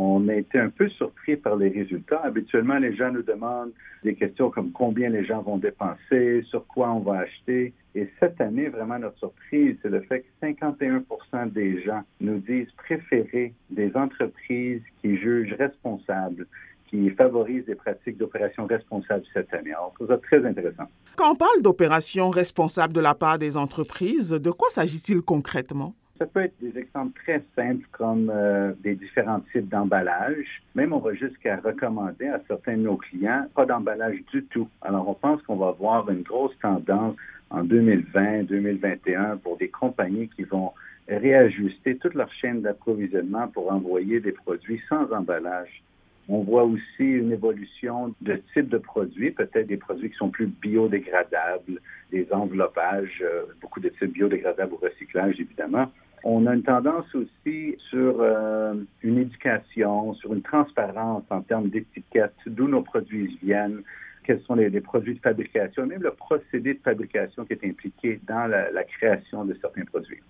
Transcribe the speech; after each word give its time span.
On 0.00 0.28
a 0.28 0.34
été 0.36 0.60
un 0.60 0.68
peu 0.70 0.88
surpris 0.90 1.36
par 1.36 1.56
les 1.56 1.70
résultats. 1.70 2.20
Habituellement, 2.22 2.78
les 2.78 2.94
gens 2.94 3.10
nous 3.10 3.24
demandent 3.24 3.72
des 4.04 4.14
questions 4.14 4.48
comme 4.48 4.70
combien 4.70 5.08
les 5.08 5.24
gens 5.24 5.42
vont 5.42 5.58
dépenser, 5.58 6.44
sur 6.44 6.64
quoi 6.68 6.92
on 6.92 7.00
va 7.00 7.18
acheter. 7.18 7.72
Et 7.96 8.08
cette 8.20 8.40
année, 8.40 8.68
vraiment, 8.68 9.00
notre 9.00 9.18
surprise, 9.18 9.76
c'est 9.82 9.88
le 9.88 10.02
fait 10.02 10.20
que 10.20 10.46
51% 10.46 11.50
des 11.50 11.82
gens 11.82 12.02
nous 12.20 12.38
disent 12.38 12.70
préférer 12.76 13.52
des 13.70 13.90
entreprises 13.96 14.82
qui 15.02 15.16
jugent 15.16 15.56
responsables, 15.58 16.46
qui 16.86 17.10
favorisent 17.10 17.66
des 17.66 17.74
pratiques 17.74 18.18
d'opération 18.18 18.66
responsable 18.66 19.24
cette 19.34 19.52
année. 19.52 19.72
Alors, 19.72 19.92
c'est 19.98 20.06
ça 20.06 20.18
très 20.18 20.46
intéressant. 20.46 20.84
Quand 21.16 21.32
on 21.32 21.34
parle 21.34 21.60
d'opération 21.60 22.30
responsable 22.30 22.92
de 22.92 23.00
la 23.00 23.16
part 23.16 23.40
des 23.40 23.56
entreprises, 23.56 24.30
de 24.30 24.50
quoi 24.52 24.70
s'agit-il 24.70 25.22
concrètement? 25.22 25.96
Ça 26.18 26.26
peut 26.26 26.40
être 26.40 26.58
des 26.60 26.76
exemples 26.76 27.20
très 27.22 27.40
simples 27.54 27.86
comme 27.92 28.28
euh, 28.34 28.72
des 28.82 28.96
différents 28.96 29.40
types 29.52 29.68
d'emballage. 29.68 30.62
Même 30.74 30.92
on 30.92 30.98
va 30.98 31.14
jusqu'à 31.14 31.56
recommander 31.56 32.26
à 32.26 32.40
certains 32.48 32.76
de 32.76 32.82
nos 32.82 32.96
clients 32.96 33.46
pas 33.54 33.66
d'emballage 33.66 34.18
du 34.32 34.42
tout. 34.46 34.68
Alors 34.82 35.08
on 35.08 35.14
pense 35.14 35.40
qu'on 35.42 35.56
va 35.56 35.68
avoir 35.68 36.10
une 36.10 36.22
grosse 36.22 36.58
tendance 36.60 37.14
en 37.50 37.62
2020, 37.62 38.44
2021 38.44 39.36
pour 39.36 39.56
des 39.58 39.68
compagnies 39.68 40.28
qui 40.28 40.42
vont 40.42 40.72
réajuster 41.08 41.96
toute 41.98 42.14
leur 42.14 42.32
chaîne 42.32 42.62
d'approvisionnement 42.62 43.46
pour 43.46 43.72
envoyer 43.72 44.18
des 44.18 44.32
produits 44.32 44.80
sans 44.88 45.10
emballage. 45.12 45.82
On 46.28 46.42
voit 46.42 46.64
aussi 46.64 47.04
une 47.04 47.32
évolution 47.32 48.14
de 48.20 48.42
type 48.52 48.68
de 48.68 48.76
produits, 48.76 49.30
peut-être 49.30 49.66
des 49.66 49.78
produits 49.78 50.10
qui 50.10 50.16
sont 50.16 50.28
plus 50.28 50.46
biodégradables, 50.46 51.80
des 52.10 52.26
enveloppages, 52.32 53.22
euh, 53.22 53.44
beaucoup 53.62 53.80
de 53.80 53.88
types 53.88 54.12
biodégradables 54.12 54.74
au 54.74 54.76
recyclage, 54.76 55.40
évidemment. 55.40 55.90
On 56.24 56.46
a 56.46 56.54
une 56.54 56.62
tendance 56.62 57.06
aussi 57.14 57.76
sur 57.90 58.20
euh, 58.20 58.74
une 59.02 59.18
éducation, 59.18 60.14
sur 60.14 60.34
une 60.34 60.42
transparence 60.42 61.24
en 61.30 61.40
termes 61.42 61.68
d'étiquette, 61.68 62.34
d'où 62.46 62.68
nos 62.68 62.82
produits 62.82 63.38
viennent, 63.42 63.82
quels 64.24 64.40
sont 64.42 64.54
les, 64.54 64.70
produits 64.80 65.14
de 65.14 65.20
fabrication, 65.20 65.86
même 65.86 66.02
le 66.02 66.10
procédé 66.10 66.74
de 66.74 66.80
fabrication 66.80 67.44
qui 67.44 67.54
est 67.54 67.64
impliqué 67.64 68.20
dans 68.26 68.46
la 68.46 68.84
création 68.84 69.44
de 69.44 69.56
certains 69.60 69.84
produits. 69.84 70.20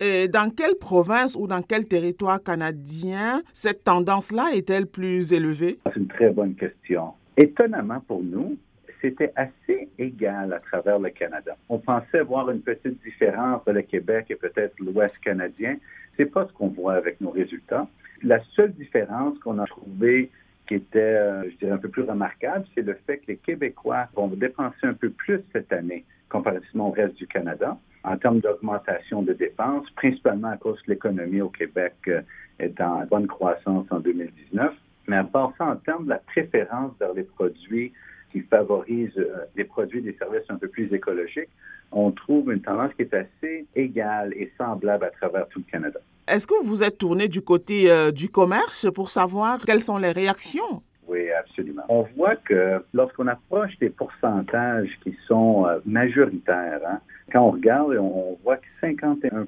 Et 0.00 0.28
dans 0.28 0.50
quelle 0.50 0.76
province 0.76 1.34
ou 1.34 1.46
dans 1.46 1.62
quel 1.62 1.86
territoire 1.86 2.42
canadien 2.42 3.42
cette 3.52 3.82
tendance-là 3.84 4.50
est-elle 4.54 4.86
plus 4.86 5.32
élevée? 5.32 5.78
C'est 5.86 5.96
une 5.96 6.06
très 6.06 6.30
bonne 6.30 6.54
question. 6.54 7.12
Étonnamment 7.36 8.00
pour 8.06 8.22
nous, 8.22 8.56
c'était 9.00 9.32
assez 9.36 9.88
égal 9.98 10.52
à 10.52 10.60
travers 10.60 10.98
le 10.98 11.10
Canada. 11.10 11.56
On 11.68 11.78
pensait 11.78 12.22
voir 12.22 12.50
une 12.50 12.60
petite 12.60 13.02
différence 13.02 13.60
entre 13.60 13.72
le 13.72 13.82
Québec 13.82 14.26
et 14.30 14.36
peut-être 14.36 14.74
l'Ouest 14.80 15.16
canadien. 15.18 15.76
C'est 16.16 16.26
pas 16.26 16.46
ce 16.46 16.52
qu'on 16.52 16.68
voit 16.68 16.94
avec 16.94 17.20
nos 17.20 17.30
résultats. 17.30 17.86
La 18.22 18.40
seule 18.56 18.72
différence 18.72 19.38
qu'on 19.38 19.58
a 19.58 19.66
trouvée 19.66 20.30
qui 20.66 20.74
était, 20.74 20.98
euh, 20.98 21.50
je 21.50 21.56
dirais, 21.56 21.72
un 21.72 21.78
peu 21.78 21.88
plus 21.88 22.02
remarquable, 22.02 22.66
c'est 22.74 22.82
le 22.82 22.94
fait 23.06 23.18
que 23.18 23.28
les 23.28 23.36
Québécois 23.36 24.08
vont 24.14 24.28
dépenser 24.28 24.84
un 24.84 24.92
peu 24.92 25.08
plus 25.10 25.40
cette 25.52 25.72
année 25.72 26.04
comparativement 26.28 26.88
au 26.88 26.92
reste 26.92 27.14
du 27.14 27.26
Canada 27.26 27.78
en 28.04 28.16
termes 28.16 28.40
d'augmentation 28.40 29.22
de 29.22 29.32
dépenses, 29.32 29.88
principalement 29.96 30.48
à 30.48 30.56
cause 30.56 30.80
que 30.82 30.90
l'économie 30.90 31.40
au 31.40 31.48
Québec 31.48 31.94
euh, 32.08 32.20
est 32.58 32.78
en 32.80 33.04
bonne 33.06 33.26
croissance 33.26 33.86
en 33.90 34.00
2019. 34.00 34.74
Mais 35.08 35.22
part 35.24 35.52
ça, 35.56 35.64
en 35.66 35.76
termes 35.76 36.04
de 36.04 36.10
la 36.10 36.18
préférence 36.18 36.92
vers 37.00 37.14
les 37.14 37.22
produits 37.22 37.92
qui 38.32 38.40
favorisent 38.40 39.18
euh, 39.18 39.44
des 39.56 39.64
produits, 39.64 40.02
des 40.02 40.14
services 40.14 40.48
un 40.48 40.56
peu 40.56 40.68
plus 40.68 40.92
écologiques, 40.92 41.48
on 41.92 42.10
trouve 42.10 42.52
une 42.52 42.60
tendance 42.60 42.92
qui 42.94 43.02
est 43.02 43.14
assez 43.14 43.66
égale 43.74 44.32
et 44.34 44.52
semblable 44.58 45.04
à 45.04 45.10
travers 45.10 45.48
tout 45.48 45.60
le 45.60 45.70
Canada. 45.70 46.00
Est-ce 46.26 46.46
que 46.46 46.62
vous 46.62 46.82
êtes 46.82 46.98
tourné 46.98 47.28
du 47.28 47.40
côté 47.40 47.90
euh, 47.90 48.10
du 48.10 48.28
commerce 48.28 48.86
pour 48.94 49.10
savoir 49.10 49.58
quelles 49.64 49.80
sont 49.80 49.96
les 49.96 50.12
réactions? 50.12 50.82
Oui, 51.06 51.30
absolument. 51.30 51.84
On 51.88 52.02
voit 52.16 52.36
que 52.36 52.84
lorsqu'on 52.92 53.28
approche 53.28 53.78
des 53.78 53.88
pourcentages 53.88 54.90
qui 55.02 55.16
sont 55.26 55.66
majoritaires, 55.86 56.80
hein, 56.86 57.00
quand 57.32 57.42
on 57.42 57.50
regarde, 57.50 57.96
on 57.98 58.38
voit 58.42 58.56
que 58.56 58.66
51 58.80 59.46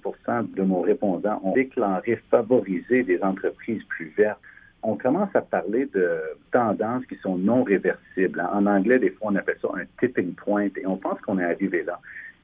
de 0.55 0.63
nos 0.63 0.81
répondants 0.83 1.41
ont 1.43 1.53
déclaré 1.53 2.17
favoriser 2.31 3.03
des 3.03 3.23
entreprises 3.23 3.83
plus 3.89 4.13
vertes. 4.17 4.41
On 4.83 4.97
commence 4.97 5.35
à 5.35 5.43
parler 5.43 5.87
de 5.87 6.21
tendances 6.53 7.05
qui 7.07 7.17
sont 7.17 7.37
non 7.37 7.63
réversibles. 7.63 8.41
En 8.53 8.67
anglais, 8.67 8.99
des 8.99 9.11
fois, 9.11 9.29
on 9.31 9.37
appelle 9.37 9.59
ça 9.61 9.69
un 9.75 9.85
tipping 9.99 10.35
point 10.35 10.69
et 10.77 10.87
on 10.87 10.97
pense 10.97 11.21
qu'on 11.21 11.39
est 11.39 11.45
arrivé 11.45 11.83
là. 11.83 12.01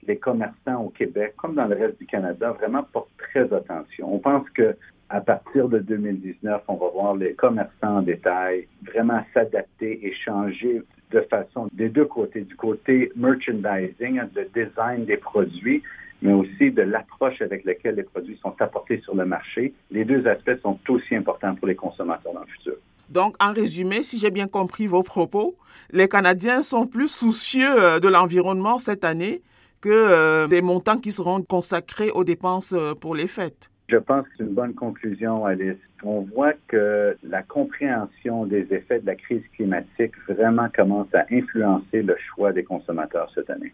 Les 0.06 0.18
commerçants 0.18 0.82
au 0.82 0.90
Québec, 0.90 1.34
comme 1.36 1.54
dans 1.54 1.66
le 1.66 1.74
reste 1.74 1.98
du 1.98 2.06
Canada, 2.06 2.52
vraiment 2.52 2.82
portent 2.82 3.08
très 3.18 3.52
attention. 3.52 4.14
On 4.14 4.18
pense 4.18 4.48
que 4.50 4.76
à 5.08 5.20
partir 5.20 5.68
de 5.68 5.78
2019, 5.78 6.62
on 6.68 6.74
va 6.74 6.88
voir 6.88 7.16
les 7.16 7.34
commerçants 7.34 7.98
en 7.98 8.02
détail 8.02 8.66
vraiment 8.82 9.24
s'adapter 9.32 10.04
et 10.04 10.12
changer 10.12 10.82
de 11.12 11.20
façon 11.22 11.68
des 11.72 11.88
deux 11.88 12.06
côtés, 12.06 12.40
du 12.40 12.56
côté 12.56 13.12
merchandising, 13.14 14.20
le 14.34 14.44
design 14.52 15.04
des 15.04 15.16
produits, 15.16 15.82
mais 16.22 16.32
aussi 16.32 16.70
de 16.70 16.82
l'approche 16.82 17.40
avec 17.42 17.64
laquelle 17.64 17.96
les 17.96 18.02
produits 18.02 18.38
sont 18.42 18.54
apportés 18.60 19.00
sur 19.00 19.14
le 19.14 19.26
marché. 19.26 19.74
Les 19.90 20.04
deux 20.04 20.26
aspects 20.26 20.58
sont 20.62 20.78
aussi 20.88 21.14
importants 21.14 21.54
pour 21.54 21.66
les 21.66 21.76
consommateurs 21.76 22.32
dans 22.32 22.40
le 22.40 22.46
futur. 22.46 22.74
Donc, 23.08 23.36
en 23.40 23.52
résumé, 23.52 24.02
si 24.02 24.18
j'ai 24.18 24.30
bien 24.30 24.48
compris 24.48 24.86
vos 24.86 25.02
propos, 25.02 25.56
les 25.92 26.08
Canadiens 26.08 26.62
sont 26.62 26.86
plus 26.86 27.08
soucieux 27.08 27.82
euh, 27.82 28.00
de 28.00 28.08
l'environnement 28.08 28.78
cette 28.78 29.04
année 29.04 29.42
que 29.80 29.88
euh, 29.90 30.48
des 30.48 30.62
montants 30.62 30.98
qui 30.98 31.12
seront 31.12 31.42
consacrés 31.42 32.10
aux 32.10 32.24
dépenses 32.24 32.72
euh, 32.72 32.94
pour 32.94 33.14
les 33.14 33.28
fêtes. 33.28 33.70
Je 33.88 33.98
pense 33.98 34.24
que 34.24 34.30
c'est 34.36 34.42
une 34.42 34.54
bonne 34.54 34.74
conclusion, 34.74 35.44
Alice. 35.44 35.76
On 36.02 36.22
voit 36.22 36.54
que 36.66 37.16
la 37.22 37.42
compréhension 37.44 38.44
des 38.44 38.66
effets 38.72 38.98
de 38.98 39.06
la 39.06 39.14
crise 39.14 39.42
climatique 39.54 40.12
vraiment 40.28 40.68
commence 40.74 41.06
à 41.14 41.24
influencer 41.30 42.02
le 42.02 42.16
choix 42.34 42.52
des 42.52 42.64
consommateurs 42.64 43.30
cette 43.32 43.48
année. 43.48 43.72